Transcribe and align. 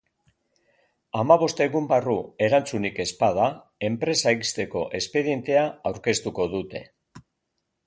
Hamabost 1.19 1.61
egun 1.65 1.89
barru 1.91 2.15
erantzunik 2.47 2.97
ez 3.05 3.07
bada, 3.21 3.51
enpresa 3.91 4.35
ixteko 4.39 4.83
espedientea 5.03 5.69
aurkeztuko 5.93 6.51
dute. 6.59 6.85